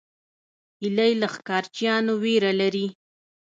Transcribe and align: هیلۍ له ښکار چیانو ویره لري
هیلۍ 0.81 1.11
له 1.21 1.27
ښکار 1.33 1.63
چیانو 1.75 2.13
ویره 2.23 2.51
لري 2.61 2.87